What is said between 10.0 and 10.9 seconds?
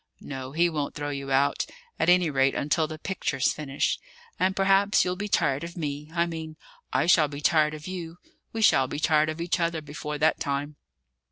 that time."